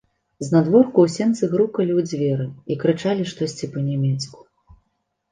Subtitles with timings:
[0.45, 4.39] Знадворку ў сенцы грукалі ў дзверы і крычалі штосьці па-нямецку.